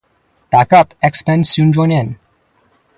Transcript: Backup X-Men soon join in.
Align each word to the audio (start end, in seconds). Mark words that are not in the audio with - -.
Backup 0.49 0.95
X-Men 1.03 1.43
soon 1.43 1.71
join 1.71 1.91
in. 1.91 2.17